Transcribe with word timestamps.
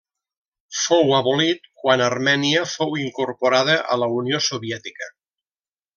Fou 0.83 1.11
abolit 1.17 1.67
quan 1.83 2.03
Armènia 2.07 2.63
fou 2.71 2.97
incorporada 3.03 3.77
a 3.97 3.99
la 4.05 4.09
Unió 4.23 4.41
Soviètica. 4.51 5.13